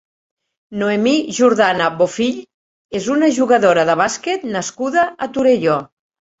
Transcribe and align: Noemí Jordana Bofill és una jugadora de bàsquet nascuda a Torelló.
Noemí 0.83 1.13
Jordana 1.39 1.89
Bofill 1.99 2.41
és 3.01 3.11
una 3.17 3.31
jugadora 3.37 3.87
de 3.93 3.99
bàsquet 4.03 4.51
nascuda 4.59 5.07
a 5.29 5.33
Torelló. 5.39 5.81